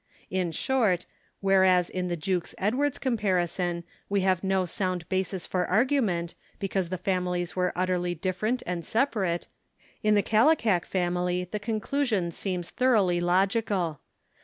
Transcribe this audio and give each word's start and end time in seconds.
In 0.31 0.51
short, 0.51 1.05
whereas 1.41 1.87
in 1.87 2.07
the 2.07 2.17
Jukes 2.17 2.55
Edwards 2.57 2.97
comparison 2.97 3.83
we 4.09 4.21
have 4.21 4.43
no 4.43 4.65
sound 4.65 5.07
basis 5.09 5.45
for 5.45 5.67
argument, 5.67 6.33
because 6.57 6.89
the 6.89 6.97
fam 6.97 7.25
ilies 7.25 7.55
were 7.55 7.71
utterly 7.75 8.15
different 8.15 8.63
and 8.65 8.83
separate, 8.83 9.47
in 10.01 10.15
the 10.15 10.23
Kallikak 10.23 10.85
family 10.85 11.43
the 11.43 11.59
conclusion 11.59 12.31
seems 12.31 12.71
thoroughly 12.71 13.19
logical. 13.21 13.99